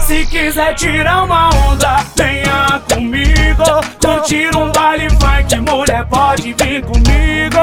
[0.00, 3.64] Se quiser tirar uma onda, venha comigo.
[4.00, 7.58] Curtir um baile funk, mulher pode vir comigo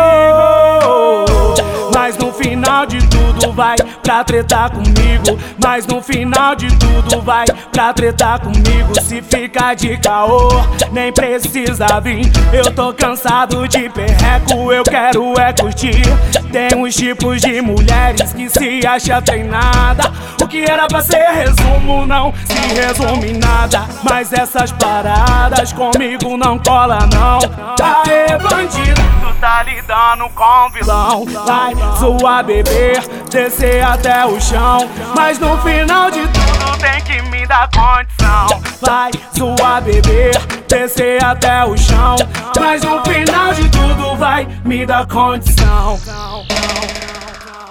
[3.57, 5.37] vai pra tretar comigo.
[5.61, 8.93] Mas no final de tudo vai pra tretar comigo.
[9.01, 10.47] Se ficar de caô,
[10.91, 12.31] nem precisa vir.
[12.53, 16.03] Eu tô cansado de perreco, eu quero é curtir.
[16.51, 20.11] Tem uns tipos de mulheres que se acha treinada.
[20.39, 23.85] O que era pra ser resumo não se resume em nada.
[24.03, 27.39] Mas essas paradas comigo não cola não.
[27.81, 31.25] Aê, bandido, tu tá lidando com vilão.
[31.45, 34.89] Vai zoar, beber, descer até o chão.
[35.15, 38.61] Mas no final de tudo tem que me dar condição.
[38.81, 42.15] Vai zoar, beber, descer até o chão.
[42.59, 45.99] Mas no final de tudo vai me dar condição.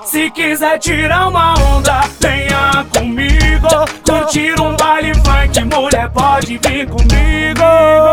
[0.05, 3.69] Se quiser tirar uma onda, venha comigo.
[4.05, 8.06] Curtir um baile funk, mulher pode vir comigo.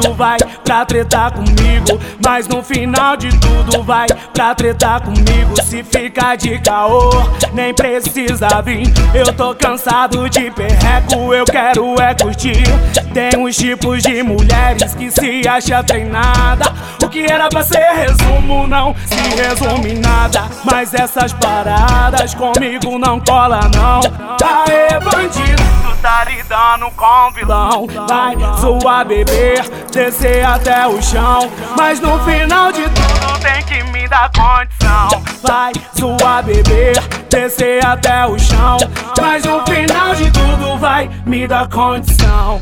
[0.00, 2.00] Tudo vai pra tretar comigo.
[2.24, 5.60] Mas no final de tudo vai pra tretar comigo.
[5.62, 7.10] Se ficar de caô,
[7.52, 8.86] nem precisa vir.
[9.14, 12.62] Eu tô cansado de perreco, eu quero é curtir.
[13.12, 16.72] Tem uns tipos de mulheres que se acha treinada.
[17.02, 20.44] O que era pra ser resumo não se resume em nada.
[20.64, 24.00] Mas essas paradas comigo não cola não.
[24.42, 27.86] Aê, bandido, tu tá lidando com vilão.
[28.08, 31.50] Vai zoar, beber, descer até o chão.
[31.76, 35.22] Mas no final de tudo tem que me dar condição.
[35.42, 36.96] Vai zoar, beber,
[37.28, 38.78] descer até o chão.
[39.20, 42.60] Mas no final de tudo vai me dar condição.